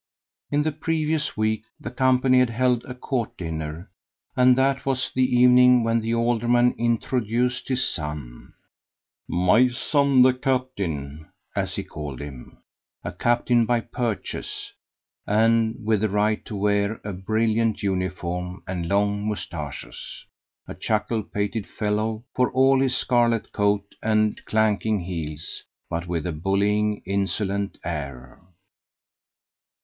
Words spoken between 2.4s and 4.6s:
held a court dinner, and